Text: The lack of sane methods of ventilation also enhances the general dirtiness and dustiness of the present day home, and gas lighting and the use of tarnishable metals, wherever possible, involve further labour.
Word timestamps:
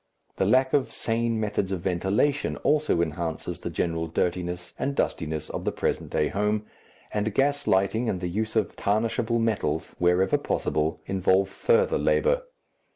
The 0.37 0.47
lack 0.47 0.73
of 0.73 0.91
sane 0.91 1.39
methods 1.39 1.71
of 1.71 1.81
ventilation 1.81 2.57
also 2.63 3.01
enhances 3.03 3.59
the 3.59 3.69
general 3.69 4.07
dirtiness 4.07 4.73
and 4.79 4.95
dustiness 4.95 5.47
of 5.51 5.63
the 5.63 5.71
present 5.71 6.09
day 6.09 6.29
home, 6.29 6.65
and 7.13 7.35
gas 7.35 7.67
lighting 7.67 8.09
and 8.09 8.19
the 8.19 8.27
use 8.27 8.55
of 8.55 8.75
tarnishable 8.75 9.37
metals, 9.37 9.93
wherever 9.99 10.39
possible, 10.39 10.99
involve 11.05 11.49
further 11.49 11.99
labour. 11.99 12.41